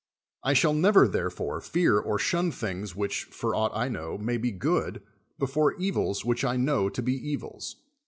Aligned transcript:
I 0.43 0.53
shall 0.53 0.73
never, 0.73 1.07
therefore, 1.07 1.61
fear 1.61 1.99
or 1.99 2.17
shun 2.17 2.49
things 2.51 2.95
which, 2.95 3.25
for 3.25 3.53
aught 3.53 3.71
I 3.75 3.87
know, 3.87 4.17
may 4.17 4.37
be 4.37 4.49
good, 4.49 5.03
before 5.37 5.73
evils 5.73 6.25
which 6.25 6.43
I 6.43 6.57
know 6.57 6.89
to 6.89 7.03
be 7.03 7.13
evils. 7.13 7.75